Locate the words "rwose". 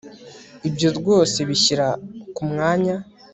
0.97-1.37